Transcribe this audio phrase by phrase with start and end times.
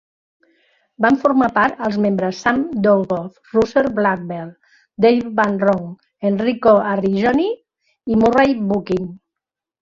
[1.05, 4.49] Van formar part els membres Sam Dolgoff, Russell Blackwell,
[5.07, 5.93] Dave Van Ronk,
[6.31, 7.47] Enrico Arrigoni
[8.15, 9.07] i Murray Bookchin.